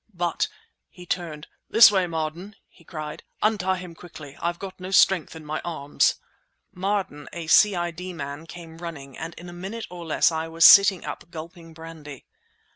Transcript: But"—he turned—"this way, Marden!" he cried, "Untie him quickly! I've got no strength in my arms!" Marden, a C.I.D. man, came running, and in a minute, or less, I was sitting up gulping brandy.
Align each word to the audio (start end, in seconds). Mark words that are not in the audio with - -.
But"—he 0.15 1.05
turned—"this 1.05 1.91
way, 1.91 2.07
Marden!" 2.07 2.55
he 2.67 2.83
cried, 2.83 3.21
"Untie 3.43 3.77
him 3.77 3.93
quickly! 3.93 4.35
I've 4.41 4.57
got 4.57 4.79
no 4.79 4.89
strength 4.89 5.35
in 5.35 5.45
my 5.45 5.61
arms!" 5.63 6.15
Marden, 6.73 7.29
a 7.33 7.45
C.I.D. 7.45 8.11
man, 8.13 8.47
came 8.47 8.79
running, 8.79 9.15
and 9.15 9.35
in 9.35 9.47
a 9.47 9.53
minute, 9.53 9.85
or 9.91 10.03
less, 10.03 10.31
I 10.31 10.47
was 10.47 10.65
sitting 10.65 11.05
up 11.05 11.29
gulping 11.29 11.75
brandy. 11.75 12.25